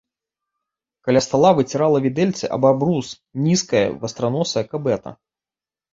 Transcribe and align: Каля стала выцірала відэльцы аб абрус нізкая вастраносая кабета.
Каля 1.07 1.21
стала 1.25 1.51
выцірала 1.59 2.01
відэльцы 2.07 2.45
аб 2.57 2.63
абрус 2.71 3.11
нізкая 3.49 3.85
вастраносая 4.07 4.65
кабета. 4.73 5.09